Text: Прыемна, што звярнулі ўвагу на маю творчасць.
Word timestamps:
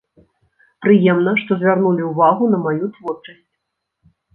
Прыемна, 0.85 1.35
што 1.43 1.51
звярнулі 1.61 2.03
ўвагу 2.11 2.43
на 2.57 2.67
маю 2.67 2.85
творчасць. 3.01 3.51